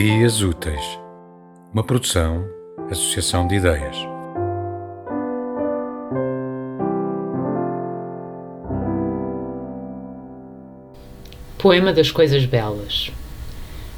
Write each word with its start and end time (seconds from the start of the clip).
Ideias 0.00 0.42
Úteis, 0.42 0.80
uma 1.74 1.82
produção, 1.82 2.46
associação 2.88 3.48
de 3.48 3.56
ideias. 3.56 3.96
Poema 11.58 11.92
das 11.92 12.12
Coisas 12.12 12.44
Belas. 12.44 13.10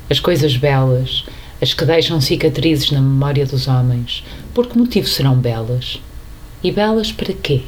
As 0.09 0.19
coisas 0.19 0.57
belas, 0.57 1.27
as 1.61 1.75
que 1.75 1.85
deixam 1.85 2.19
cicatrizes 2.19 2.91
na 2.91 3.03
memória 3.03 3.45
dos 3.45 3.69
homens, 3.69 4.25
por 4.55 4.69
que 4.69 4.79
motivo 4.79 5.07
serão 5.07 5.37
belas? 5.37 6.01
E 6.65 6.73
belas 6.73 7.13
para 7.13 7.35
quê? 7.35 7.61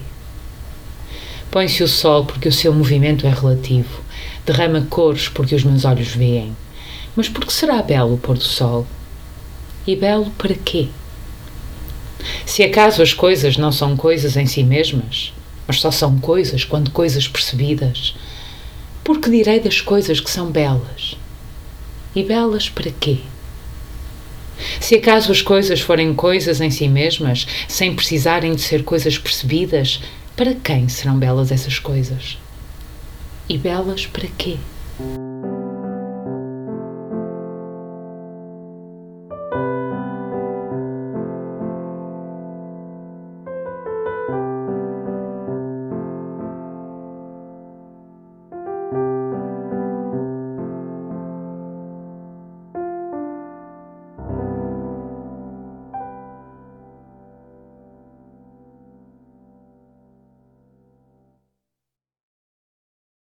Põe-se 1.50 1.82
o 1.82 1.88
sol 1.88 2.24
porque 2.24 2.48
o 2.48 2.52
seu 2.52 2.72
movimento 2.72 3.26
é 3.26 3.30
relativo, 3.30 4.00
derrama 4.46 4.86
cores 4.88 5.28
porque 5.28 5.54
os 5.54 5.64
meus 5.64 5.84
olhos 5.84 6.14
veem. 6.14 6.56
Mas 7.14 7.28
por 7.28 7.44
que 7.44 7.52
será 7.52 7.82
belo 7.82 8.14
o 8.14 8.18
pôr 8.18 8.36
do 8.36 8.44
sol? 8.44 8.86
E 9.86 9.94
belo 9.94 10.30
para 10.32 10.54
quê? 10.54 10.88
Se 12.46 12.62
acaso 12.62 13.02
as 13.02 13.12
coisas 13.12 13.56
não 13.56 13.72
são 13.72 13.96
coisas 13.96 14.36
em 14.36 14.46
si 14.46 14.62
mesmas, 14.62 15.32
mas 15.66 15.80
só 15.80 15.90
são 15.90 16.18
coisas 16.18 16.64
quando 16.64 16.90
coisas 16.90 17.26
percebidas, 17.28 18.14
por 19.04 19.18
que 19.18 19.30
direi 19.30 19.58
das 19.58 19.80
coisas 19.80 20.20
que 20.20 20.30
são 20.30 20.50
belas? 20.50 21.16
E 22.14 22.22
belas 22.22 22.68
para 22.68 22.90
quê? 22.90 23.18
Se 24.80 24.94
acaso 24.94 25.32
as 25.32 25.42
coisas 25.42 25.80
forem 25.80 26.14
coisas 26.14 26.60
em 26.60 26.70
si 26.70 26.86
mesmas, 26.86 27.46
sem 27.66 27.94
precisarem 27.94 28.54
de 28.54 28.60
ser 28.60 28.84
coisas 28.84 29.18
percebidas, 29.18 30.00
para 30.36 30.54
quem 30.54 30.88
serão 30.88 31.18
belas 31.18 31.50
essas 31.50 31.78
coisas? 31.78 32.38
E 33.48 33.58
belas 33.58 34.06
para 34.06 34.28
quê? 34.38 34.56